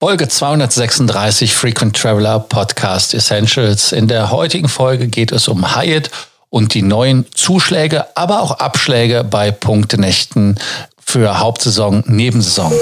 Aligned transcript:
Folge 0.00 0.28
236 0.28 1.54
Frequent 1.54 1.96
Traveler 1.96 2.40
Podcast 2.40 3.14
Essentials. 3.14 3.92
In 3.92 4.08
der 4.08 4.30
heutigen 4.30 4.68
Folge 4.68 5.06
geht 5.06 5.30
es 5.32 5.46
um 5.48 5.76
Hyatt 5.76 6.10
und 6.50 6.74
die 6.74 6.82
neuen 6.82 7.26
Zuschläge, 7.32 8.04
aber 8.16 8.42
auch 8.42 8.58
Abschläge 8.58 9.24
bei 9.24 9.50
Punktenächten 9.52 10.58
für 10.98 11.38
Hauptsaison, 11.38 12.02
Nebensaison. 12.06 12.72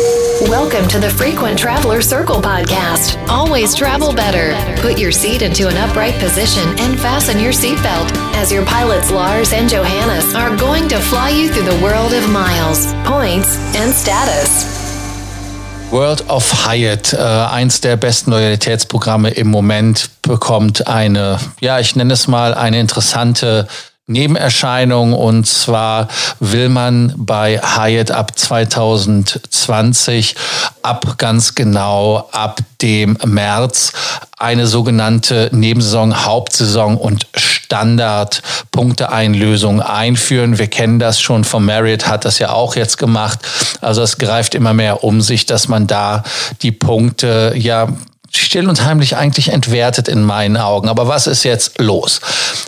Welcome 0.48 0.88
to 0.88 0.98
the 1.00 1.10
Frequent 1.10 1.60
Traveler 1.60 2.00
Circle 2.00 2.40
podcast. 2.40 3.18
Always 3.28 3.74
travel 3.74 4.12
better. 4.14 4.54
Put 4.80 4.98
your 4.98 5.12
seat 5.12 5.42
into 5.42 5.68
an 5.68 5.76
upright 5.76 6.18
position 6.18 6.66
and 6.80 6.98
fasten 6.98 7.38
your 7.38 7.52
seatbelt 7.52 8.10
as 8.34 8.50
your 8.50 8.64
pilots 8.64 9.10
Lars 9.10 9.52
and 9.52 9.68
Johannes 9.68 10.34
are 10.34 10.56
going 10.56 10.88
to 10.88 10.98
fly 10.98 11.28
you 11.30 11.50
through 11.50 11.70
the 11.70 11.80
world 11.84 12.14
of 12.14 12.28
miles, 12.30 12.86
points 13.04 13.58
and 13.76 13.92
status. 13.94 14.81
World 15.92 16.30
of 16.30 16.66
Hyatt, 16.66 17.12
äh, 17.12 17.18
eins 17.18 17.82
der 17.82 17.96
besten 17.98 18.30
Loyalitätsprogramme 18.30 19.28
im 19.28 19.48
Moment, 19.48 20.08
bekommt 20.22 20.86
eine, 20.88 21.38
ja, 21.60 21.80
ich 21.80 21.94
nenne 21.96 22.14
es 22.14 22.26
mal 22.26 22.54
eine 22.54 22.80
interessante 22.80 23.68
Nebenerscheinung 24.08 25.12
und 25.12 25.46
zwar 25.46 26.08
will 26.40 26.68
man 26.68 27.14
bei 27.16 27.58
Hyatt 27.58 28.10
ab 28.10 28.36
2020 28.36 30.34
ab 30.82 31.18
ganz 31.18 31.54
genau 31.54 32.28
ab 32.32 32.58
dem 32.82 33.16
März 33.24 33.92
eine 34.38 34.66
sogenannte 34.66 35.50
Nebensaison, 35.52 36.24
Hauptsaison 36.24 36.96
und 36.96 37.28
Standardpunkteeinlösung 37.36 39.80
einführen. 39.80 40.58
Wir 40.58 40.66
kennen 40.66 40.98
das 40.98 41.20
schon 41.20 41.44
von 41.44 41.64
Marriott, 41.64 42.08
hat 42.08 42.24
das 42.24 42.40
ja 42.40 42.50
auch 42.50 42.74
jetzt 42.74 42.98
gemacht. 42.98 43.38
Also 43.80 44.02
es 44.02 44.18
greift 44.18 44.56
immer 44.56 44.74
mehr 44.74 45.04
um 45.04 45.20
sich, 45.20 45.46
dass 45.46 45.68
man 45.68 45.86
da 45.86 46.24
die 46.62 46.72
Punkte 46.72 47.54
ja 47.56 47.86
still 48.34 48.68
und 48.68 48.84
heimlich 48.84 49.16
eigentlich 49.16 49.50
entwertet 49.50 50.08
in 50.08 50.22
meinen 50.22 50.56
Augen. 50.56 50.88
Aber 50.88 51.08
was 51.08 51.26
ist 51.26 51.44
jetzt 51.44 51.80
los? 51.80 52.20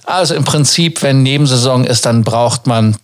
Also 0.05 0.35
im 0.35 0.45
Prinzip, 0.45 1.03
wenn 1.03 1.23
Nebensaison 1.23 1.85
ist, 1.85 2.07
dann 2.07 2.23
braucht 2.25 2.67
man 2.67 2.97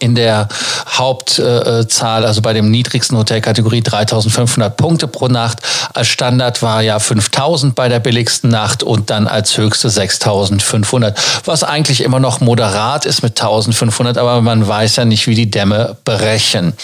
in 0.00 0.14
der 0.14 0.48
Hauptzahl, 0.86 2.26
also 2.26 2.42
bei 2.42 2.52
dem 2.52 2.70
niedrigsten 2.70 3.16
Hotelkategorie 3.16 3.82
3500 3.82 4.76
Punkte 4.76 5.08
pro 5.08 5.28
Nacht. 5.28 5.60
Als 5.94 6.08
Standard 6.08 6.60
war 6.60 6.82
ja 6.82 6.98
5000 6.98 7.74
bei 7.74 7.88
der 7.88 7.98
billigsten 7.98 8.50
Nacht 8.50 8.82
und 8.82 9.08
dann 9.08 9.26
als 9.26 9.56
höchste 9.56 9.88
6500, 9.88 11.18
was 11.46 11.64
eigentlich 11.64 12.02
immer 12.02 12.20
noch 12.20 12.40
moderat 12.40 13.06
ist 13.06 13.22
mit 13.22 13.40
1500, 13.40 14.18
aber 14.18 14.42
man 14.42 14.68
weiß 14.68 14.96
ja 14.96 15.06
nicht, 15.06 15.26
wie 15.26 15.34
die 15.34 15.50
Dämme 15.50 15.96
brechen. 16.04 16.74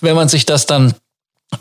Wenn 0.00 0.16
man 0.16 0.28
sich 0.28 0.44
das 0.44 0.66
dann 0.66 0.94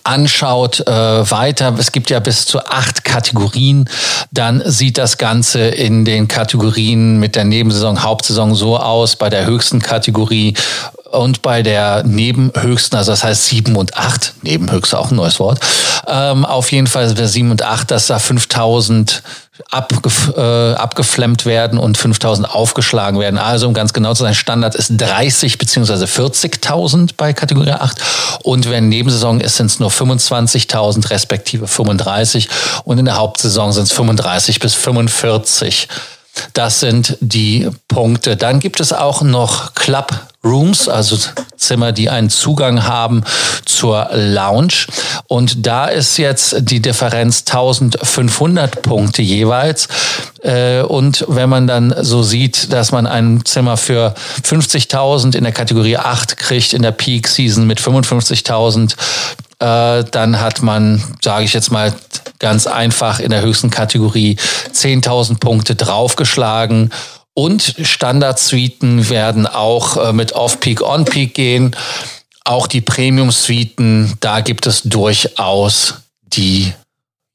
anschaut 0.03 0.85
äh, 0.87 1.31
weiter, 1.31 1.75
es 1.77 1.91
gibt 1.91 2.09
ja 2.09 2.19
bis 2.19 2.45
zu 2.45 2.65
acht 2.65 3.03
Kategorien, 3.03 3.89
dann 4.31 4.61
sieht 4.65 4.97
das 4.97 5.17
Ganze 5.17 5.61
in 5.61 6.05
den 6.05 6.27
Kategorien 6.27 7.19
mit 7.19 7.35
der 7.35 7.45
Nebensaison, 7.45 8.03
Hauptsaison 8.03 8.55
so 8.55 8.77
aus. 8.77 9.15
Bei 9.15 9.29
der 9.29 9.45
höchsten 9.45 9.81
Kategorie 9.81 10.55
und 11.11 11.41
bei 11.41 11.61
der 11.61 12.03
Nebenhöchsten, 12.03 12.97
also 12.97 13.11
das 13.11 13.23
heißt 13.23 13.45
sieben 13.45 13.75
und 13.75 13.97
acht, 13.97 14.33
Nebenhöchste 14.41 14.97
auch 14.97 15.11
ein 15.11 15.17
neues 15.17 15.39
Wort, 15.39 15.59
ähm, 16.07 16.45
auf 16.45 16.71
jeden 16.71 16.87
Fall 16.87 17.13
der 17.13 17.27
sieben 17.27 17.51
und 17.51 17.63
acht, 17.63 17.91
dass 17.91 18.07
da 18.07 18.19
5000 18.19 19.21
abgef 19.69 20.33
äh, 20.35 20.73
abgeflemmt 20.73 21.45
werden 21.45 21.77
und 21.77 21.97
5000 21.97 22.49
aufgeschlagen 22.49 23.19
werden. 23.19 23.37
Also 23.37 23.67
um 23.67 23.73
ganz 23.73 23.93
genau 23.93 24.13
zu 24.13 24.23
sein, 24.23 24.33
Standard 24.33 24.75
ist 24.75 24.91
30 24.97 25.57
bzw. 25.57 26.05
40.000 26.05 27.11
bei 27.17 27.33
Kategorie 27.33 27.71
8 27.71 27.99
und 28.43 28.69
wenn 28.69 28.89
Nebensaison 28.89 29.39
ist, 29.39 29.57
sind 29.57 29.67
es 29.67 29.79
nur 29.79 29.89
25.000 29.89 31.09
respektive 31.09 31.67
35 31.67 32.49
und 32.83 32.97
in 32.97 33.05
der 33.05 33.17
Hauptsaison 33.17 33.71
sind 33.71 33.83
es 33.83 33.91
35 33.91 34.59
bis 34.59 34.73
45. 34.73 35.87
Das 36.53 36.79
sind 36.79 37.17
die 37.19 37.69
Punkte. 37.87 38.37
Dann 38.37 38.59
gibt 38.59 38.79
es 38.79 38.93
auch 38.93 39.21
noch 39.21 39.73
Club 39.73 40.13
Rooms, 40.43 40.89
also 40.89 41.17
Zimmer, 41.55 41.91
die 41.91 42.09
einen 42.09 42.29
Zugang 42.29 42.83
haben 42.83 43.23
zur 43.65 44.09
Lounge. 44.13 44.87
Und 45.27 45.65
da 45.67 45.85
ist 45.85 46.17
jetzt 46.17 46.55
die 46.59 46.81
Differenz 46.81 47.43
1500 47.47 48.81
Punkte 48.81 49.21
jeweils. 49.21 49.87
Äh, 50.41 50.81
und 50.81 51.25
wenn 51.27 51.49
man 51.49 51.67
dann 51.67 51.93
so 52.01 52.23
sieht, 52.23 52.73
dass 52.73 52.91
man 52.91 53.05
ein 53.05 53.41
Zimmer 53.45 53.77
für 53.77 54.15
50.000 54.43 55.35
in 55.35 55.43
der 55.43 55.53
Kategorie 55.53 55.97
8 55.97 56.37
kriegt, 56.37 56.73
in 56.73 56.81
der 56.81 56.91
Peak 56.91 57.27
Season 57.27 57.67
mit 57.67 57.79
55.000, 57.79 58.95
äh, 59.59 60.03
dann 60.09 60.39
hat 60.39 60.63
man, 60.63 61.03
sage 61.21 61.45
ich 61.45 61.53
jetzt 61.53 61.71
mal 61.71 61.93
ganz 62.39 62.65
einfach, 62.65 63.19
in 63.19 63.29
der 63.29 63.41
höchsten 63.41 63.69
Kategorie 63.69 64.37
10.000 64.73 65.39
Punkte 65.39 65.75
draufgeschlagen. 65.75 66.91
Und 67.33 67.75
Standard-Suiten 67.81 69.09
werden 69.09 69.47
auch 69.47 69.97
äh, 69.97 70.13
mit 70.13 70.33
Off-Peak, 70.33 70.81
On-Peak 70.81 71.33
gehen. 71.33 71.75
Auch 72.43 72.67
die 72.67 72.81
Premium-Suiten, 72.81 74.17
da 74.19 74.41
gibt 74.41 74.67
es 74.67 74.83
durchaus 74.83 75.95
die, 76.21 76.73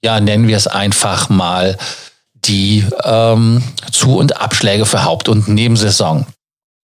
ja, 0.02 0.20
nennen 0.20 0.48
wir 0.48 0.56
es 0.56 0.66
einfach 0.66 1.28
mal, 1.28 1.78
die 2.34 2.84
ähm, 3.04 3.62
Zu- 3.90 4.18
und 4.18 4.40
Abschläge 4.40 4.86
für 4.86 5.04
Haupt- 5.04 5.28
und 5.28 5.48
Nebensaison. 5.48 6.26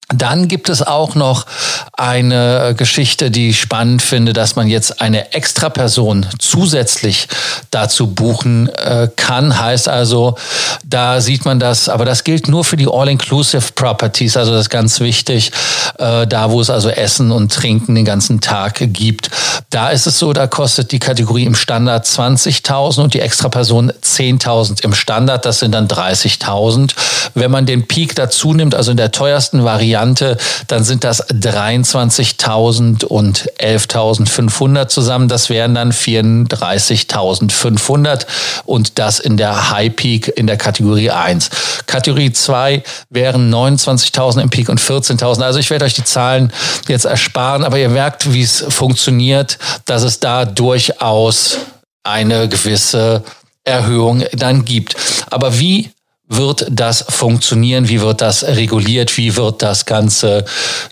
Dann 0.08 0.46
gibt 0.46 0.68
es 0.68 0.82
auch 0.82 1.16
noch 1.16 1.46
eine 1.92 2.74
Geschichte, 2.76 3.32
die 3.32 3.50
ich 3.50 3.60
spannend 3.60 4.02
finde, 4.02 4.32
dass 4.32 4.54
man 4.54 4.68
jetzt 4.68 5.00
eine 5.00 5.32
extra 5.32 5.68
Person 5.68 6.26
zusätzlich 6.38 7.26
dazu 7.72 8.06
buchen 8.14 8.68
äh, 8.68 9.08
kann. 9.16 9.58
Heißt 9.58 9.88
also, 9.88 10.36
da 10.84 11.20
sieht 11.20 11.44
man 11.44 11.58
das, 11.58 11.88
aber 11.88 12.04
das 12.04 12.22
gilt 12.22 12.46
nur 12.46 12.64
für 12.64 12.76
die 12.76 12.86
All-Inclusive 12.86 13.72
Properties, 13.74 14.36
also 14.36 14.52
das 14.52 14.62
ist 14.62 14.70
ganz 14.70 15.00
wichtig, 15.00 15.50
äh, 15.98 16.26
da 16.26 16.50
wo 16.50 16.60
es 16.60 16.70
also 16.70 16.88
Essen 16.88 17.30
und 17.30 17.52
Trinken 17.52 17.94
den 17.94 18.04
ganzen 18.04 18.40
Tag 18.40 18.80
gibt. 18.92 19.30
Da 19.70 19.90
ist 19.90 20.06
es 20.06 20.18
so, 20.18 20.32
da 20.32 20.46
kostet 20.46 20.92
die 20.92 20.98
Kategorie 20.98 21.44
im 21.44 21.54
Standard 21.54 22.06
20.000 22.06 23.00
und 23.00 23.14
die 23.14 23.20
extra 23.20 23.48
Person 23.48 23.90
10.000 23.90 24.84
im 24.84 24.94
Standard, 24.94 25.44
das 25.44 25.60
sind 25.60 25.72
dann 25.72 25.88
30.000. 25.88 26.92
Wenn 27.34 27.50
man 27.50 27.66
den 27.66 27.86
Peak 27.86 28.14
dazu 28.14 28.52
nimmt, 28.52 28.74
also 28.74 28.90
in 28.90 28.96
der 28.96 29.12
teuersten 29.12 29.64
Variante, 29.64 29.76
Variante, 29.76 30.38
dann 30.66 30.82
sind 30.84 31.04
das 31.04 31.28
23.000 31.28 33.04
und 33.04 33.50
11.500 33.58 34.88
zusammen. 34.88 35.28
Das 35.28 35.48
wären 35.48 35.74
dann 35.74 35.92
34.500 35.92 38.26
und 38.64 38.98
das 38.98 39.20
in 39.20 39.36
der 39.36 39.70
High 39.70 39.94
Peak 39.94 40.32
in 40.36 40.46
der 40.46 40.56
Kategorie 40.56 41.10
1. 41.10 41.50
Kategorie 41.86 42.32
2 42.32 42.82
wären 43.10 43.52
29.000 43.52 44.40
im 44.42 44.50
Peak 44.50 44.68
und 44.68 44.80
14.000. 44.80 45.42
Also 45.42 45.58
ich 45.58 45.70
werde 45.70 45.85
euch 45.86 45.94
die 45.94 46.04
Zahlen 46.04 46.52
jetzt 46.88 47.04
ersparen, 47.04 47.64
aber 47.64 47.78
ihr 47.78 47.88
merkt, 47.88 48.32
wie 48.32 48.42
es 48.42 48.64
funktioniert, 48.68 49.58
dass 49.86 50.02
es 50.02 50.20
da 50.20 50.44
durchaus 50.44 51.58
eine 52.02 52.48
gewisse 52.48 53.22
Erhöhung 53.64 54.24
dann 54.32 54.64
gibt. 54.64 54.96
Aber 55.30 55.58
wie 55.58 55.90
wird 56.28 56.66
das 56.70 57.04
funktionieren? 57.08 57.88
Wie 57.88 58.00
wird 58.00 58.20
das 58.20 58.44
reguliert? 58.44 59.16
Wie 59.16 59.36
wird 59.36 59.62
das 59.62 59.86
Ganze 59.86 60.44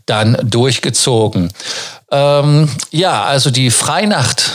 dann 0.06 0.37
durchgezogen? 0.43 1.53
Ähm, 2.10 2.69
ja, 2.91 3.25
also 3.25 3.50
die 3.50 3.71
Freinacht 3.71 4.53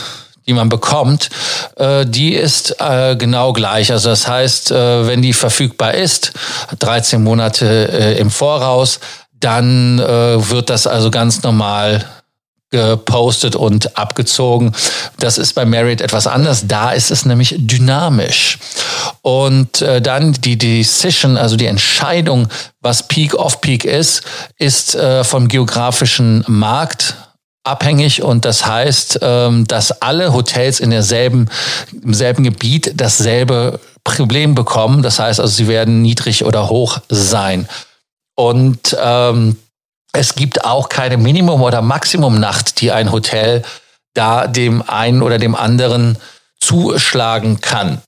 die 0.50 0.54
man 0.54 0.68
bekommt, 0.68 1.30
äh, 1.76 2.04
die 2.04 2.34
ist 2.34 2.74
äh, 2.80 3.14
genau 3.14 3.52
gleich. 3.52 3.92
Also 3.92 4.08
das 4.08 4.26
heißt, 4.26 4.72
äh, 4.72 5.06
wenn 5.06 5.22
die 5.22 5.32
verfügbar 5.32 5.94
ist, 5.94 6.32
13 6.80 7.22
Monate 7.22 7.66
im 8.18 8.32
Voraus, 8.32 8.98
dann 9.40 9.98
äh, 9.98 10.50
wird 10.50 10.70
das 10.70 10.86
also 10.86 11.10
ganz 11.10 11.42
normal 11.42 12.04
gepostet 12.70 13.56
und 13.56 13.96
abgezogen. 13.98 14.72
Das 15.18 15.38
ist 15.38 15.54
bei 15.54 15.64
Marriott 15.64 16.00
etwas 16.00 16.28
anders. 16.28 16.68
Da 16.68 16.92
ist 16.92 17.10
es 17.10 17.26
nämlich 17.26 17.56
dynamisch. 17.58 18.58
Und 19.22 19.82
äh, 19.82 20.00
dann 20.00 20.32
die 20.32 20.56
Decision, 20.56 21.36
also 21.36 21.56
die 21.56 21.66
Entscheidung, 21.66 22.48
was 22.80 23.08
Peak 23.08 23.34
of 23.34 23.60
Peak 23.60 23.84
ist, 23.84 24.22
ist 24.56 24.94
äh, 24.94 25.24
vom 25.24 25.48
geografischen 25.48 26.44
Markt 26.46 27.16
abhängig 27.64 28.22
und 28.22 28.44
das 28.44 28.66
heißt, 28.66 29.18
ähm, 29.20 29.66
dass 29.66 30.02
alle 30.02 30.32
Hotels 30.32 30.80
in 30.80 30.90
derselben, 30.90 31.48
im 32.02 32.14
selben 32.14 32.42
Gebiet 32.44 32.92
dasselbe 32.94 33.80
Problem 34.02 34.54
bekommen. 34.54 35.02
Das 35.02 35.18
heißt 35.18 35.40
also, 35.40 35.52
sie 35.52 35.68
werden 35.68 36.00
niedrig 36.00 36.44
oder 36.44 36.70
hoch 36.70 37.00
sein. 37.10 37.68
Und 38.40 38.96
ähm, 38.98 39.56
es 40.14 40.34
gibt 40.34 40.64
auch 40.64 40.88
keine 40.88 41.18
Minimum- 41.18 41.60
oder 41.60 41.82
Maximumnacht, 41.82 42.80
die 42.80 42.90
ein 42.90 43.12
Hotel 43.12 43.62
da 44.14 44.46
dem 44.46 44.80
einen 44.88 45.20
oder 45.20 45.36
dem 45.36 45.54
anderen 45.54 46.16
zuschlagen 46.58 47.60
kann. 47.60 48.00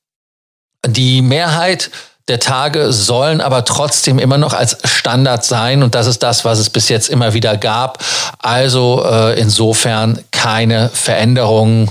Die 0.87 1.20
Mehrheit 1.20 1.90
der 2.29 2.40
Tage 2.40 2.94
sollen 2.94 3.43
aber 3.43 3.67
trotzdem 3.67 4.19
immer 4.19 4.38
noch 4.38 4.55
als 4.55 4.79
Standard 4.84 5.44
sein 5.44 5.82
und 5.82 5.94
das 5.94 6.06
ist 6.06 6.23
das, 6.23 6.46
was 6.46 6.58
es 6.58 6.70
bis 6.70 6.88
jetzt 6.88 7.11
immer 7.11 7.34
wieder 7.34 7.58
gab. 7.58 8.02
Also 8.38 9.05
äh, 9.05 9.38
insofern 9.38 10.25
keine 10.31 10.88
Veränderungen 10.88 11.90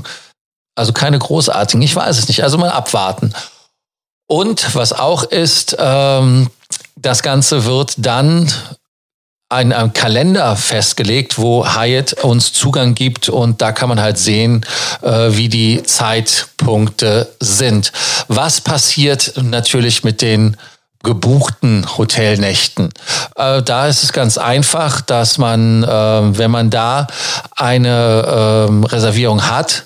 Also 0.75 0.93
keine 0.93 1.19
großartigen, 1.19 1.83
ich 1.83 1.95
weiß 1.95 2.17
es 2.17 2.27
nicht. 2.27 2.41
Also 2.43 2.57
mal 2.57 2.71
abwarten. 2.71 3.33
Und 4.27 4.73
was 4.73 4.93
auch 4.93 5.23
ist, 5.23 5.75
ähm, 5.77 6.49
das 7.01 7.23
Ganze 7.23 7.65
wird 7.65 7.95
dann 7.97 8.51
ein, 9.49 9.73
ein, 9.73 9.91
Kalender 9.91 10.55
festgelegt, 10.55 11.37
wo 11.37 11.65
Hyatt 11.65 12.13
uns 12.23 12.53
Zugang 12.53 12.95
gibt 12.95 13.27
und 13.27 13.61
da 13.61 13.73
kann 13.73 13.89
man 13.89 13.99
halt 13.99 14.17
sehen, 14.17 14.65
äh, 15.01 15.29
wie 15.31 15.49
die 15.49 15.83
Zeitpunkte 15.83 17.33
sind. 17.39 17.91
Was 18.29 18.61
passiert 18.61 19.33
natürlich 19.41 20.03
mit 20.03 20.21
den 20.21 20.55
gebuchten 21.03 21.85
Hotelnächten. 21.97 22.89
Äh, 23.35 23.63
da 23.63 23.87
ist 23.87 24.03
es 24.03 24.13
ganz 24.13 24.37
einfach, 24.37 25.01
dass 25.01 25.39
man, 25.39 25.83
äh, 25.83 25.87
wenn 25.87 26.51
man 26.51 26.69
da 26.69 27.07
eine 27.55 27.89
äh, 27.89 28.85
Reservierung 28.85 29.49
hat, 29.49 29.85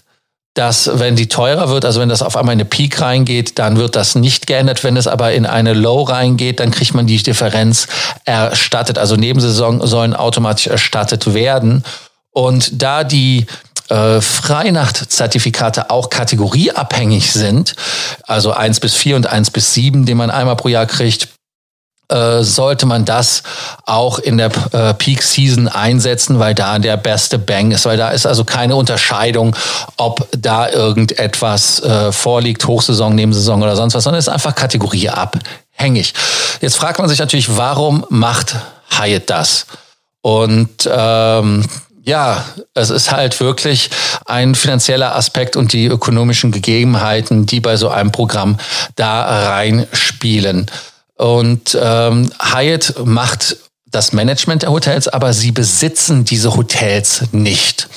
dass 0.56 0.90
wenn 1.00 1.18
die 1.18 1.28
teurer 1.28 1.70
wird, 1.70 1.86
also 1.86 2.00
wenn 2.00 2.10
das 2.10 2.22
auf 2.22 2.36
einmal 2.38 2.54
in 2.54 2.62
eine 2.62 2.70
Peak 2.70 3.02
reingeht, 3.02 3.60
dann 3.60 3.78
wird 3.78 3.96
das 3.96 4.16
nicht 4.16 4.48
geändert. 4.48 4.84
Wenn 4.84 4.98
es 4.98 5.06
aber 5.06 5.34
in 5.34 5.46
eine 5.46 5.74
Low 5.74 6.02
reingeht, 6.04 6.62
dann 6.62 6.72
kriegt 6.72 6.94
man 6.94 7.06
die 7.06 7.22
Differenz 7.22 7.88
erstattet. 8.24 8.98
Also 8.98 9.18
Nebensaison 9.18 9.86
sollen 9.86 10.16
automatisch 10.16 10.68
erstattet 10.68 11.34
werden. 11.34 11.84
Und 12.32 12.82
da 12.82 13.04
die 13.04 13.46
äh, 13.90 14.22
Freinachtzertifikate 14.22 15.90
auch 15.90 16.10
kategorieabhängig 16.10 17.34
sind, 17.34 17.76
also 18.24 18.52
eins 18.52 18.80
bis 18.80 18.96
vier 18.96 19.18
und 19.18 19.28
eins 19.28 19.52
bis 19.52 19.74
sieben, 19.74 20.06
den 20.06 20.18
man 20.18 20.32
einmal 20.32 20.56
pro 20.56 20.70
Jahr 20.70 20.86
kriegt, 20.86 21.28
sollte 22.44 22.86
man 22.86 23.06
das 23.06 23.44
auch 23.86 24.20
in 24.20 24.38
der 24.38 24.52
äh, 24.72 24.94
Peak 24.94 25.24
Season 25.24 25.68
einsetzen, 25.68 26.40
weil 26.40 26.54
da 26.54 26.78
der 26.80 26.98
beste 26.98 27.40
Bang 27.40 27.72
ist, 27.72 27.86
weil 27.86 27.98
da 27.98 28.10
ist 28.10 28.26
also 28.26 28.44
keine 28.44 28.76
Unterscheidung, 28.76 29.56
ob 29.98 30.28
da 30.38 30.70
irgendetwas 30.70 31.82
äh, 31.82 32.12
vorliegt, 32.12 32.68
Hochsaison, 32.68 33.16
Nebensaison 33.16 33.62
oder 33.64 33.76
sonst 33.76 33.96
was, 33.96 34.04
sondern 34.04 34.20
es 34.20 34.28
ist 34.28 34.34
einfach 34.34 34.56
kategorieabhängig. 34.56 36.14
Jetzt 36.62 36.78
fragt 36.78 37.00
man 37.00 37.10
sich 37.10 37.20
natürlich, 37.20 37.58
warum 37.58 38.06
macht 38.10 38.56
Hyatt 38.92 39.30
das? 39.30 39.66
Und 40.22 40.90
ähm, 40.92 41.66
ja, 42.06 42.46
es 42.76 42.92
ist 42.92 43.12
halt 43.12 43.40
wirklich 43.40 43.90
ein 44.26 44.54
finanzieller 44.54 45.16
Aspekt 45.16 45.56
und 45.56 45.74
die 45.74 45.88
ökonomischen 45.88 46.52
Gegebenheiten, 46.52 47.48
die 47.48 47.60
bei 47.60 47.78
so 47.78 47.90
einem 47.90 48.12
Programm 48.12 48.58
da 48.96 49.50
reinspielen. 49.50 50.68
Und 51.16 51.78
ähm, 51.82 52.32
Hyatt 52.40 52.96
macht 53.06 53.58
das 53.86 54.12
Management 54.12 54.64
der 54.64 54.72
Hotels, 54.72 55.08
aber 55.08 55.34
sie 55.34 55.52
besitzen 55.52 56.26
diese 56.26 56.56
Hotels 56.56 57.24
nicht. 57.32 57.88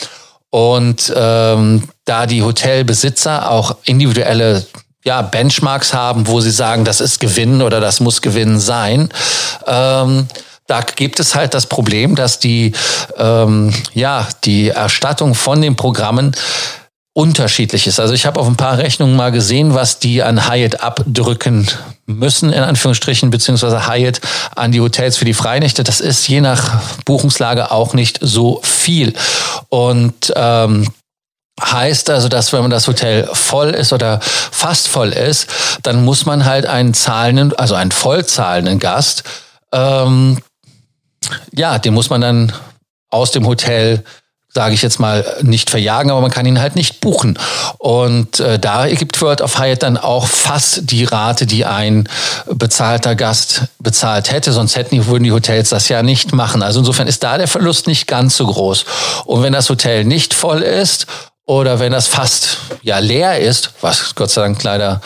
Und 0.50 1.12
ähm, 1.15 1.88
da 2.05 2.26
die 2.26 2.43
Hotelbesitzer 2.43 3.50
auch 3.50 3.76
individuelle 3.85 4.65
ja, 5.05 5.23
Benchmarks 5.23 5.93
haben, 5.93 6.26
wo 6.26 6.41
sie 6.41 6.50
sagen, 6.50 6.85
das 6.85 7.00
ist 7.00 7.20
Gewinn 7.20 7.62
oder 7.62 7.81
das 7.81 8.00
muss 8.00 8.23
Gewinn 8.23 8.59
sein, 8.59 9.11
ähm, 9.67 10.29
da 10.67 10.82
gibt 10.82 11.19
es 11.19 11.35
halt 11.35 11.55
das 11.55 11.67
Problem, 11.67 12.14
dass 12.14 12.38
die, 12.38 12.73
ähm, 13.17 13.73
ja, 13.94 14.29
die 14.44 14.69
Erstattung 14.69 15.35
von 15.35 15.62
den 15.62 15.76
Programmen 15.76 16.32
unterschiedlich 17.14 17.87
ist. 17.87 17.99
Also 17.99 18.12
ich 18.12 18.26
habe 18.26 18.38
auf 18.38 18.47
ein 18.47 18.56
paar 18.56 18.76
Rechnungen 18.76 19.17
mal 19.17 19.32
gesehen, 19.32 19.75
was 19.75 19.99
die 19.99 20.23
an 20.23 20.49
Hyatt 20.49 20.82
abdrücken 20.82 21.67
müssen, 22.09 22.53
in 22.53 22.63
Anführungsstrichen, 22.63 23.31
beziehungsweise 23.31 23.87
Hyatt 23.87 24.21
an 24.57 24.73
die 24.73 24.81
Hotels 24.81 25.17
für 25.17 25.25
die 25.25 25.35
Freinächte. 25.35 25.85
Das 25.85 26.01
ist 26.01 26.27
je 26.27 26.41
nach 26.41 26.81
Buchungslage 27.05 27.71
auch 27.71 27.95
nicht 27.95 28.19
so 28.21 28.61
viel. 28.63 29.15
Und 29.69 30.33
ähm, 30.35 30.91
heißt 31.61 32.11
also, 32.11 32.29
dass 32.29 32.53
wenn 32.53 32.63
man 32.63 32.71
das 32.71 32.89
Hotel 32.89 33.29
voll 33.33 33.71
ist 33.71 33.93
oder 33.93 34.21
fast 34.23 34.89
voll 34.89 35.13
ist, 35.13 35.49
dann 35.83 36.05
muss 36.05 36.27
man 36.27 36.45
halt 36.45 36.67
einen 36.67 36.95
zahlenden, 36.95 37.55
also 37.57 37.75
einen 37.75 37.93
vollzahlenden 37.93 38.79
Gast 38.79 39.25
ähm, 39.73 40.39
ja, 41.53 41.79
den 41.79 41.95
muss 41.95 42.11
man 42.11 42.21
dann 42.21 42.53
aus 43.11 43.31
dem 43.33 43.47
Hotel 43.47 44.05
sage 44.59 44.75
ich 44.75 44.83
jetzt 44.83 44.99
mal, 44.99 45.25
nicht 45.43 45.71
verjagen, 45.71 46.11
aber 46.11 46.21
man 46.21 46.33
kann 46.33 46.45
ihn 46.45 46.61
halt 46.61 46.75
nicht 46.75 46.99
buchen. 46.99 47.39
Und 47.79 48.41
äh, 48.41 48.59
da 48.59 48.89
gibt 48.89 49.23
World 49.23 49.41
of 49.41 49.57
Hyatt 49.61 49.85
dann 49.85 49.97
auch 49.97 50.27
fast 50.27 50.91
die 50.91 51.05
Rate, 51.05 51.47
die 51.47 51.65
ein 51.65 52.09
bezahlter 52.45 53.15
Gast 53.15 53.67
bezahlt 53.79 54.33
hätte. 54.33 54.51
Sonst 54.51 54.75
hätten 54.75 54.97
die, 54.97 55.07
würden 55.07 55.23
die 55.23 55.31
Hotels 55.31 55.69
das 55.69 55.89
ja 55.89 56.03
nicht 56.03 56.33
machen. 56.33 56.65
Also 56.65 56.81
insofern 56.81 57.07
ist 57.07 57.23
da 57.23 57.39
der 57.39 57.47
Verlust 57.47 57.87
nicht 57.87 58.09
ganz 58.09 58.37
so 58.37 58.49
groß. 58.49 58.85
Und 59.27 59.45
wenn 59.45 59.53
das 59.53 59.71
Hotel 59.71 60.05
nicht 60.05 60.35
voll 60.35 60.63
ist 60.63 61.07
oder 61.47 61.79
wenn 61.79 61.93
das 61.93 62.09
fast 62.09 62.59
ja 62.83 62.99
leer 62.99 63.39
ist, 63.39 63.71
was 63.81 64.17
Gott 64.17 64.31
sei 64.31 64.41
Dank 64.41 64.61
leider 64.65 65.01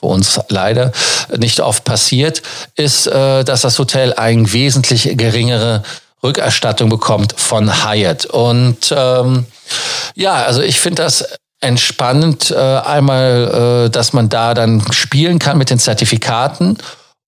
für 0.00 0.06
uns 0.06 0.40
leider 0.48 0.90
nicht 1.36 1.60
oft 1.60 1.84
passiert, 1.84 2.42
ist, 2.74 3.06
äh, 3.06 3.44
dass 3.44 3.60
das 3.60 3.78
Hotel 3.78 4.14
ein 4.14 4.52
wesentlich 4.52 5.16
geringere 5.16 5.84
Rückerstattung 6.26 6.88
bekommt 6.88 7.34
von 7.36 7.84
Hyatt. 7.84 8.26
Und 8.26 8.94
ähm, 8.96 9.46
ja, 10.14 10.34
also 10.34 10.60
ich 10.60 10.80
finde 10.80 11.02
das 11.02 11.24
entspannend, 11.60 12.50
äh, 12.50 12.56
einmal, 12.56 13.86
äh, 13.86 13.90
dass 13.90 14.12
man 14.12 14.28
da 14.28 14.54
dann 14.54 14.82
spielen 14.92 15.38
kann 15.38 15.58
mit 15.58 15.70
den 15.70 15.78
Zertifikaten. 15.78 16.78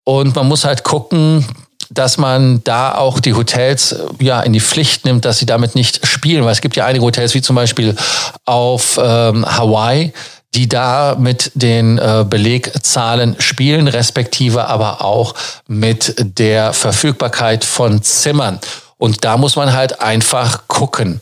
Und 0.05 0.37
man 0.37 0.47
muss 0.47 0.65
halt 0.65 0.85
gucken, 0.85 1.45
dass 1.91 2.19
man 2.19 2.62
da 2.65 2.95
auch 2.95 3.21
die 3.21 3.35
Hotels 3.35 3.97
ja 4.21 4.41
in 4.41 4.53
die 4.53 4.61
Pflicht 4.61 5.05
nimmt, 5.05 5.25
dass 5.25 5.39
sie 5.39 5.47
damit 5.47 5.75
nicht 5.75 6.06
spielen. 6.06 6.44
Weil 6.44 6.53
es 6.53 6.61
gibt 6.61 6.77
ja 6.77 6.85
einige 6.85 7.05
Hotels, 7.05 7.35
wie 7.35 7.43
zum 7.43 7.56
Beispiel 7.56 7.97
auf 8.44 8.99
ähm, 9.03 9.47
Hawaii, 9.47 10.12
die 10.55 10.69
da 10.69 11.17
mit 11.19 11.53
den 11.55 11.99
äh, 11.99 12.25
Belegzahlen 12.29 13.37
spielen, 13.39 13.89
respektive 13.89 14.67
aber 14.67 15.05
auch 15.05 15.35
mit 15.67 16.15
der 16.19 16.73
Verfügbarkeit 16.73 17.65
von 17.65 18.03
Zimmern. 18.03 18.59
Und 18.99 19.25
da 19.25 19.37
muss 19.37 19.56
man 19.56 19.73
halt 19.73 20.00
einfach 20.00 20.69
gucken. 20.69 21.21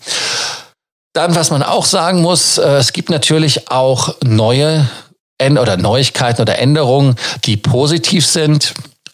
Dann, 1.13 1.35
was 1.35 1.51
man 1.51 1.63
auch 1.63 1.85
sagen 1.85 2.21
muss, 2.21 2.59
äh, 2.59 2.77
es 2.77 2.93
gibt 2.93 3.11
natürlich 3.11 3.71
auch 3.71 4.15
neue 4.23 4.89
oder 5.41 5.77
Neuigkeiten 5.77 6.41
oder 6.41 6.59
Änderungen, 6.59 7.15
die 7.45 7.59
positiv 7.59 8.27
sind. 8.27 8.73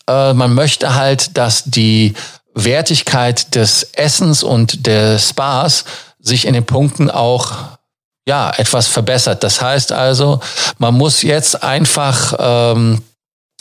Äh, 0.09 0.32
man 0.35 0.55
möchte 0.55 0.94
halt, 0.94 1.37
dass 1.37 1.64
die 1.64 2.14
Wertigkeit 2.55 3.55
des 3.55 3.82
Essens 3.93 4.43
und 4.43 4.87
des 4.87 5.31
Spas 5.31 5.85
sich 6.20 6.47
in 6.47 6.55
den 6.55 6.65
Punkten 6.65 7.11
auch 7.11 7.53
ja, 8.26 8.53
etwas 8.56 8.87
verbessert. 8.87 9.43
Das 9.43 9.61
heißt 9.61 9.91
also, 9.91 10.41
man 10.79 10.94
muss 10.94 11.23
jetzt 11.23 11.62
einfach 11.65 12.34
ähm, 12.39 13.03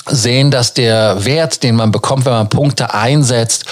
sehen, 0.07 0.51
dass 0.51 0.73
der 0.73 1.25
Wert, 1.25 1.63
den 1.63 1.75
man 1.75 1.91
bekommt, 1.91 2.25
wenn 2.25 2.33
man 2.33 2.49
Punkte 2.49 2.93
einsetzt 2.93 3.65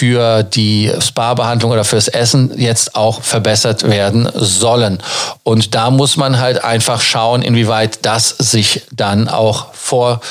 für 0.00 0.44
die 0.44 0.90
Spa-Behandlung 0.98 1.72
oder 1.72 1.84
fürs 1.84 2.08
Essen, 2.08 2.58
jetzt 2.58 2.94
auch 2.94 3.20
verbessert 3.20 3.86
werden 3.86 4.30
sollen. 4.34 5.02
Und 5.42 5.74
da 5.74 5.90
muss 5.90 6.16
man 6.16 6.38
halt 6.38 6.64
einfach 6.64 7.02
schauen, 7.02 7.42
inwieweit 7.42 7.98
das 8.06 8.30
sich 8.30 8.86
dann 8.92 9.28
auch 9.28 9.74
vor 9.74 10.22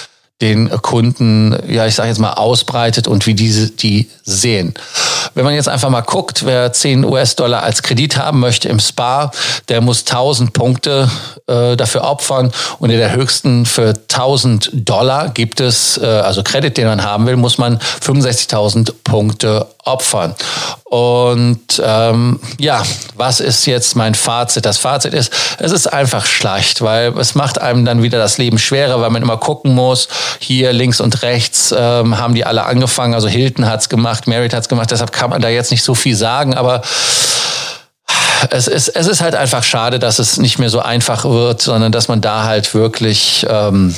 den 0.42 0.70
Kunden, 0.82 1.58
ja, 1.68 1.86
ich 1.86 1.96
sage 1.96 2.10
jetzt 2.10 2.20
mal, 2.20 2.34
ausbreitet 2.34 3.08
und 3.08 3.26
wie 3.26 3.34
diese 3.34 3.70
die 3.72 4.10
sehen. 4.24 4.74
Wenn 5.34 5.44
man 5.44 5.54
jetzt 5.54 5.68
einfach 5.68 5.90
mal 5.90 6.02
guckt, 6.02 6.46
wer 6.46 6.72
10 6.72 7.04
US-Dollar 7.04 7.62
als 7.64 7.84
Kredit 7.84 8.18
haben 8.18 8.40
möchte 8.40 8.70
im 8.70 8.80
Spa, 8.80 9.32
der 9.68 9.82
muss 9.82 10.02
1000 10.02 10.54
Punkte 10.54 11.10
äh, 11.48 11.76
dafür 11.76 12.04
opfern 12.04 12.52
und 12.80 12.90
in 12.90 12.98
der 12.98 13.14
höchsten 13.14 13.66
für 13.66 13.90
1000 13.90 14.72
Dollar 14.74 15.30
gibt 15.30 15.60
es, 15.60 15.98
äh, 15.98 16.06
also 16.06 16.42
Kredit, 16.42 16.78
den 16.78 16.88
man 16.88 17.04
haben 17.04 17.28
will, 17.28 17.36
muss 17.36 17.58
man 17.58 17.78
65.000 17.78 18.94
Punkte 19.04 19.68
opfern. 19.84 20.36
Und 20.90 21.80
ähm, 21.86 22.40
ja, 22.60 22.82
was 23.16 23.42
ist 23.42 23.68
jetzt 23.68 23.96
mein 23.96 24.16
Fazit? 24.16 24.66
Das 24.66 24.80
Fazit 24.80 25.14
ist, 25.14 25.32
es 25.60 25.72
ist 25.72 25.86
einfach 25.86 26.26
schlecht, 26.26 26.82
weil 26.82 27.16
es 27.20 27.36
macht 27.36 27.62
einem 27.62 27.86
dann 27.86 28.02
wieder 28.02 28.18
das 28.18 28.40
Leben 28.40 28.58
schwerer, 28.58 29.00
weil 29.00 29.12
man 29.12 29.22
immer 29.22 29.38
gucken 29.38 29.76
muss, 29.76 30.08
hier 30.40 30.74
links 30.74 31.00
und 31.00 31.22
rechts 31.22 31.72
ähm, 31.78 32.18
haben 32.18 32.34
die 32.34 32.44
alle 32.44 32.66
angefangen. 32.66 33.14
Also 33.14 33.28
Hilton 33.28 33.68
hat's 33.68 33.90
gemacht, 33.90 34.26
Merit 34.26 34.52
hat's 34.52 34.68
gemacht, 34.68 34.90
deshalb 34.90 35.12
kann 35.12 35.30
man 35.30 35.44
da 35.44 35.50
jetzt 35.50 35.70
nicht 35.70 35.84
so 35.84 35.94
viel 35.94 36.16
sagen, 36.16 36.56
aber 36.56 36.82
es 38.50 38.68
ist, 38.68 38.88
es 38.88 39.06
ist 39.06 39.22
halt 39.22 39.36
einfach 39.36 39.64
schade, 39.64 40.00
dass 40.00 40.18
es 40.18 40.38
nicht 40.38 40.58
mehr 40.58 40.72
so 40.72 40.80
einfach 40.80 41.24
wird, 41.24 41.62
sondern 41.62 41.92
dass 41.92 42.08
man 42.08 42.20
da 42.22 42.46
halt 42.46 42.74
wirklich 42.74 43.46
ähm, 43.48 43.94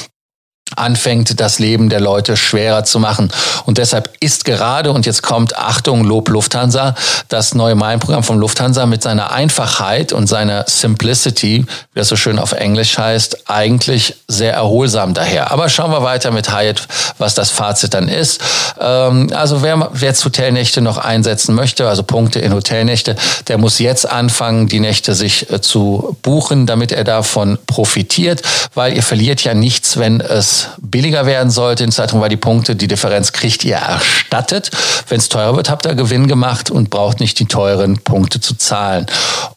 anfängt, 0.75 1.39
das 1.39 1.59
Leben 1.59 1.89
der 1.89 1.99
Leute 1.99 2.37
schwerer 2.37 2.83
zu 2.83 2.99
machen. 2.99 3.31
Und 3.65 3.77
deshalb 3.77 4.09
ist 4.19 4.45
gerade, 4.45 4.91
und 4.91 5.05
jetzt 5.05 5.23
kommt 5.23 5.57
Achtung, 5.57 6.03
Lob 6.03 6.29
Lufthansa, 6.29 6.95
das 7.29 7.53
neue 7.53 7.75
Meilenprogramm 7.75 8.23
von 8.23 8.39
Lufthansa 8.39 8.85
mit 8.85 9.03
seiner 9.03 9.31
Einfachheit 9.31 10.13
und 10.13 10.27
seiner 10.27 10.65
Simplicity, 10.67 11.65
wie 11.93 11.99
das 11.99 12.07
so 12.07 12.15
schön 12.15 12.39
auf 12.39 12.51
Englisch 12.51 12.97
heißt, 12.97 13.49
eigentlich 13.49 14.15
sehr 14.27 14.53
erholsam 14.53 15.13
daher. 15.13 15.51
Aber 15.51 15.69
schauen 15.69 15.91
wir 15.91 16.03
weiter 16.03 16.31
mit 16.31 16.53
Hyatt, 16.53 16.87
was 17.17 17.33
das 17.33 17.49
Fazit 17.49 17.93
dann 17.93 18.07
ist. 18.07 18.41
Ähm, 18.79 19.29
also 19.33 19.61
wer, 19.61 19.91
jetzt 19.99 20.23
Hotelnächte 20.25 20.81
noch 20.81 20.97
einsetzen 20.97 21.55
möchte, 21.55 21.87
also 21.87 22.03
Punkte 22.03 22.39
in 22.39 22.53
Hotelnächte, 22.53 23.15
der 23.47 23.57
muss 23.57 23.79
jetzt 23.79 24.09
anfangen, 24.09 24.67
die 24.67 24.79
Nächte 24.79 25.15
sich 25.15 25.49
äh, 25.51 25.61
zu 25.61 26.17
buchen, 26.21 26.65
damit 26.65 26.91
er 26.91 27.03
davon 27.03 27.57
profitiert, 27.67 28.41
weil 28.73 28.93
ihr 28.93 29.03
verliert 29.03 29.43
ja 29.43 29.53
nichts, 29.53 29.97
wenn 29.97 30.21
es 30.21 30.60
billiger 30.81 31.25
werden 31.25 31.49
sollte 31.49 31.83
in 31.83 31.91
Zeitung, 31.91 32.21
weil 32.21 32.29
die 32.29 32.37
Punkte, 32.37 32.75
die 32.75 32.87
Differenz 32.87 33.31
kriegt 33.31 33.63
ihr 33.63 33.75
erstattet. 33.75 34.71
Wenn 35.07 35.19
es 35.19 35.29
teurer 35.29 35.55
wird, 35.55 35.69
habt 35.69 35.85
ihr 35.85 35.95
Gewinn 35.95 36.27
gemacht 36.27 36.71
und 36.71 36.89
braucht 36.89 37.19
nicht 37.19 37.39
die 37.39 37.45
teuren 37.45 37.99
Punkte 37.99 38.39
zu 38.39 38.55
zahlen. 38.55 39.05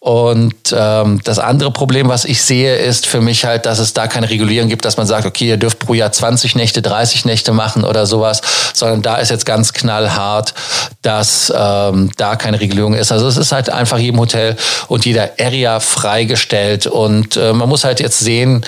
Und 0.01 0.55
ähm, 0.77 1.21
das 1.25 1.39
andere 1.39 1.71
Problem, 1.71 2.09
was 2.09 2.25
ich 2.25 2.43
sehe, 2.43 2.77
ist 2.77 3.07
für 3.07 3.21
mich 3.21 3.45
halt, 3.45 3.67
dass 3.67 3.79
es 3.79 3.95
da 3.95 4.07
keine 4.07 4.29
Regulierung 4.29 4.69
gibt, 4.69 4.85
dass 4.85 4.97
man 4.97 5.07
sagt, 5.07 5.27
okay, 5.27 5.49
ihr 5.49 5.57
dürft 5.57 5.79
pro 5.79 5.95
Jahr 5.95 6.13
20 6.13 6.57
Nächte, 6.57 6.83
30 6.83 7.25
Nächte 7.25 7.53
machen 7.53 7.85
oder 7.85 8.07
sowas, 8.07 8.41
sondern 8.75 9.03
da 9.03 9.17
ist 9.17 9.31
jetzt 9.31 9.47
ganz 9.47 9.73
knallhart, 9.73 10.55
dass 11.03 11.53
ähm, 11.57 12.11
da 12.17 12.37
keine 12.37 12.61
Regulierung 12.61 12.95
ist. 12.95 13.13
Also 13.13 13.29
es 13.29 13.37
ist 13.37 13.53
halt 13.53 13.71
einfach 13.71 13.99
jedem 13.99 14.21
Hotel 14.21 14.57
und 14.89 15.05
jeder 15.05 15.33
Area 15.41 15.81
freigestellt 15.81 16.87
und 16.87 17.37
äh, 17.37 17.53
man 17.53 17.69
muss 17.69 17.85
halt 17.85 18.01
jetzt 18.01 18.19
sehen, 18.19 18.65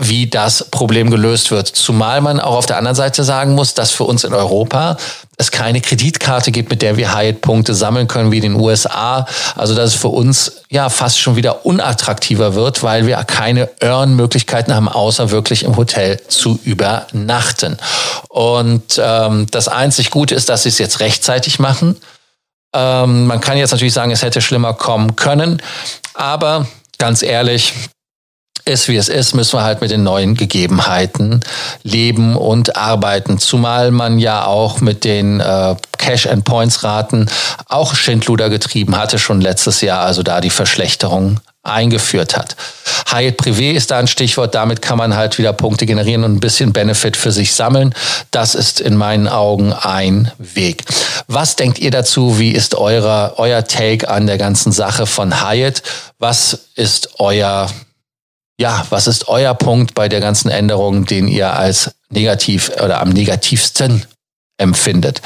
wie 0.00 0.26
das 0.26 0.66
Problem 0.70 1.10
gelöst 1.10 1.50
wird. 1.50 1.66
Zumal 1.66 2.20
man 2.20 2.40
auch 2.40 2.56
auf 2.56 2.66
der 2.66 2.76
anderen 2.76 2.94
Seite 2.94 3.24
sagen 3.24 3.54
muss, 3.54 3.72
dass 3.72 3.90
für 3.90 4.04
uns 4.04 4.22
in 4.22 4.34
Europa 4.34 4.98
es 5.38 5.50
keine 5.50 5.80
Kreditkarte 5.80 6.52
gibt, 6.52 6.68
mit 6.68 6.82
der 6.82 6.98
wir 6.98 7.14
Hyatt-Punkte 7.14 7.74
sammeln 7.74 8.06
können 8.06 8.30
wie 8.30 8.36
in 8.36 8.42
den 8.42 8.54
USA. 8.56 9.26
Also 9.56 9.74
dass 9.74 9.94
es 9.94 10.00
für 10.00 10.08
uns 10.08 10.62
ja 10.68 10.90
fast 10.90 11.18
schon 11.18 11.36
wieder 11.36 11.64
unattraktiver 11.64 12.54
wird, 12.54 12.82
weil 12.82 13.06
wir 13.06 13.16
keine 13.24 13.70
Earn-Möglichkeiten 13.80 14.74
haben, 14.74 14.88
außer 14.88 15.30
wirklich 15.30 15.62
im 15.62 15.76
Hotel 15.76 16.20
zu 16.28 16.60
übernachten. 16.64 17.78
Und 18.28 19.00
ähm, 19.02 19.46
das 19.50 19.68
einzig 19.68 20.10
Gute 20.10 20.34
ist, 20.34 20.50
dass 20.50 20.64
sie 20.64 20.68
es 20.68 20.78
jetzt 20.78 21.00
rechtzeitig 21.00 21.60
machen. 21.60 21.96
Ähm, 22.74 23.26
man 23.26 23.40
kann 23.40 23.56
jetzt 23.56 23.70
natürlich 23.70 23.94
sagen, 23.94 24.10
es 24.10 24.20
hätte 24.20 24.42
schlimmer 24.42 24.74
kommen 24.74 25.16
können, 25.16 25.62
aber 26.12 26.66
ganz 26.98 27.22
ehrlich, 27.22 27.72
ist, 28.68 28.88
wie 28.88 28.96
es 28.96 29.08
ist, 29.08 29.34
müssen 29.34 29.58
wir 29.58 29.64
halt 29.64 29.80
mit 29.80 29.90
den 29.90 30.02
neuen 30.02 30.34
Gegebenheiten 30.34 31.40
leben 31.82 32.36
und 32.36 32.76
arbeiten. 32.76 33.38
Zumal 33.38 33.90
man 33.90 34.18
ja 34.18 34.44
auch 34.44 34.80
mit 34.80 35.04
den 35.04 35.40
äh, 35.40 35.74
Cash-and-Points-Raten 35.96 37.28
auch 37.66 37.94
Schindluder 37.94 38.50
getrieben 38.50 38.96
hatte, 38.96 39.18
schon 39.18 39.40
letztes 39.40 39.80
Jahr, 39.80 40.02
also 40.02 40.22
da 40.22 40.40
die 40.40 40.50
Verschlechterung 40.50 41.40
eingeführt 41.62 42.36
hat. 42.36 42.56
Hyatt 43.10 43.38
Privé 43.38 43.72
ist 43.72 43.90
da 43.90 43.98
ein 43.98 44.06
Stichwort. 44.06 44.54
Damit 44.54 44.82
kann 44.82 44.98
man 44.98 45.14
halt 45.14 45.38
wieder 45.38 45.52
Punkte 45.52 45.86
generieren 45.86 46.24
und 46.24 46.34
ein 46.34 46.40
bisschen 46.40 46.72
Benefit 46.72 47.16
für 47.16 47.32
sich 47.32 47.54
sammeln. 47.54 47.94
Das 48.30 48.54
ist 48.54 48.80
in 48.80 48.96
meinen 48.96 49.28
Augen 49.28 49.72
ein 49.72 50.30
Weg. 50.38 50.84
Was 51.26 51.56
denkt 51.56 51.78
ihr 51.78 51.90
dazu? 51.90 52.38
Wie 52.38 52.52
ist 52.52 52.74
euer, 52.74 53.34
euer 53.36 53.64
Take 53.64 54.08
an 54.08 54.26
der 54.26 54.38
ganzen 54.38 54.72
Sache 54.72 55.06
von 55.06 55.42
Hyatt? 55.42 55.82
Was 56.18 56.58
ist 56.74 57.20
euer 57.20 57.68
ja, 58.60 58.84
was 58.90 59.06
ist 59.06 59.28
euer 59.28 59.54
Punkt 59.54 59.94
bei 59.94 60.08
der 60.08 60.20
ganzen 60.20 60.50
Änderung, 60.50 61.04
den 61.04 61.28
ihr 61.28 61.54
als 61.54 61.92
negativ 62.10 62.72
oder 62.82 63.00
am 63.00 63.10
negativsten 63.10 64.04
empfindet? 64.58 65.22